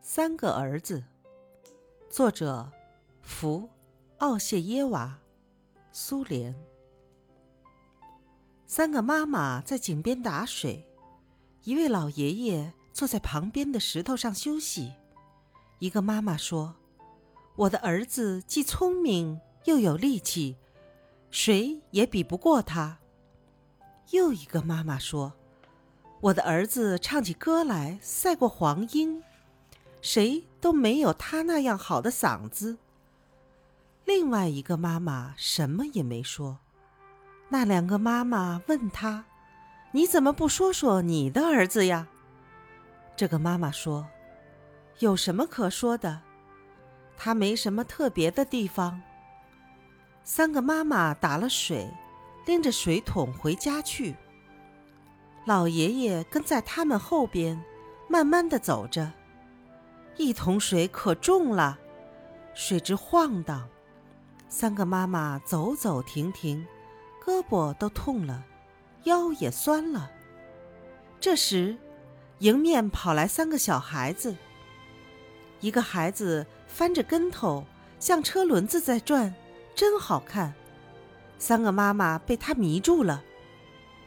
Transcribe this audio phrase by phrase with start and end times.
[0.00, 1.04] 三个儿子，
[2.08, 2.70] 作者
[3.20, 3.62] 福·
[4.18, 5.18] 奥谢耶娃，
[5.92, 6.54] 苏联。
[8.66, 10.86] 三个妈妈在井边打水，
[11.64, 14.94] 一位老爷爷坐在旁边的石头上休息。
[15.78, 16.76] 一个妈妈说
[17.56, 20.56] ：“我的儿子既聪明又有力气，
[21.30, 22.98] 谁也比不过他。”
[24.12, 25.34] 又一个妈妈说
[26.20, 29.22] ：“我的儿子唱起歌来赛过黄莺，
[30.10, 32.78] 谁都没有他那样好的嗓子。”
[34.06, 36.60] 另外一个妈妈什么也没说。
[37.50, 39.26] 那两个妈妈问他
[39.92, 42.08] ：“你怎么不说说你的儿子呀？”
[43.16, 44.06] 这个妈妈说
[45.00, 46.22] ：“有什么可说的？
[47.14, 49.02] 他没什么特别的地方。”
[50.24, 51.86] 三个妈妈打了水，
[52.46, 54.16] 拎着水桶回家去。
[55.44, 57.62] 老爷爷跟在他们后边，
[58.08, 59.12] 慢慢的走着。
[60.18, 61.78] 一桶水可重了，
[62.52, 63.68] 水直晃荡。
[64.48, 66.66] 三个妈妈走走停停。
[67.24, 68.42] 胳膊都痛了，
[69.04, 70.10] 腰也酸了。
[71.20, 71.76] 这时，
[72.38, 74.34] 迎面跑来三个小孩子。
[75.60, 77.66] 一个孩子翻着跟头，
[78.00, 79.34] 像车轮子在转，
[79.74, 80.54] 真好看。
[81.38, 83.22] 三个妈妈被他迷住了。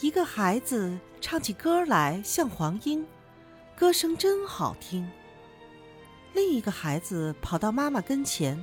[0.00, 3.06] 一个孩子唱起歌来像黄莺，
[3.76, 5.08] 歌声真好听。
[6.34, 8.62] 另一个孩子跑到妈妈跟前，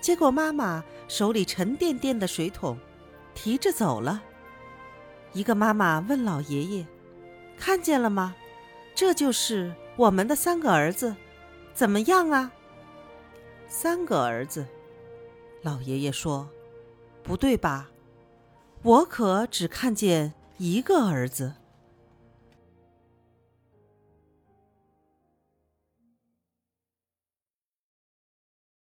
[0.00, 2.78] 接过妈妈手里沉甸甸的水桶。
[3.34, 4.22] 提着走了。
[5.32, 6.86] 一个妈妈问老爷爷
[7.58, 8.32] ：“看见了吗？
[8.94, 11.16] 这就是我们的三个儿子，
[11.72, 12.52] 怎么样啊？”
[13.66, 14.64] 三个儿子，
[15.62, 16.48] 老爷爷说
[17.24, 17.90] ：“不对吧？
[18.82, 21.54] 我可只看见一个儿子。”